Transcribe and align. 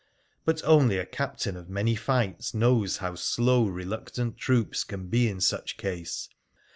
But 0.45 0.63
only 0.63 0.97
a 0.97 1.05
captain 1.05 1.55
of 1.55 1.69
many 1.69 1.93
fights 1.95 2.55
knows 2.55 2.97
how 2.97 3.13
slow 3.13 3.67
reluctant 3.67 4.35
troops 4.35 4.83
can 4.83 5.09
be 5.09 5.27
in 5.29 5.39
such 5.39 5.77
case. 5.77 6.27